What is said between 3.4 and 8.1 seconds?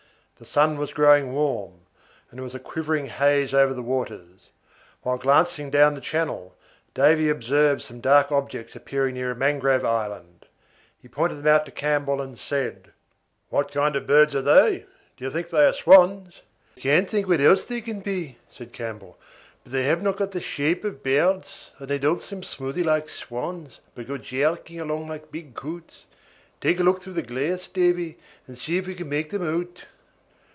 over the waters. While glancing down the channel, Davy observed some